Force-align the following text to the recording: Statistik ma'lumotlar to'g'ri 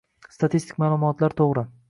Statistik 0.37 0.81
ma'lumotlar 0.85 1.37
to'g'ri 1.43 1.69